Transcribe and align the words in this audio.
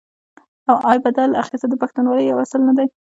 آیا 0.89 1.01
بدل 1.05 1.29
اخیستل 1.43 1.69
د 1.71 1.75
پښتونولۍ 1.83 2.23
یو 2.25 2.39
اصل 2.45 2.61
نه 2.67 2.73
دی؟ 2.77 2.87